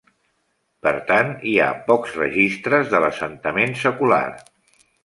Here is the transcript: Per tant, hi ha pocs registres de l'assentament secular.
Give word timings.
Per 0.87 0.93
tant, 1.11 1.29
hi 1.51 1.53
ha 1.59 1.67
pocs 1.91 2.17
registres 2.25 2.91
de 2.95 3.05
l'assentament 3.07 3.79
secular. 3.87 4.27